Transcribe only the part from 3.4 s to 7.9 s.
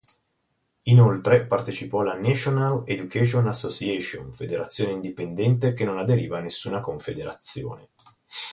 Association federazione indipendente che non aderiva a nessuna confederazione.